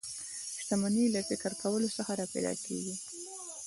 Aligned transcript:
شتمني 0.59 1.05
له 1.15 1.21
فکر 1.29 1.51
کولو 1.61 1.87
څخه 1.97 2.11
را 2.19 2.25
پیدا 2.33 2.53
کېږي 2.63 2.95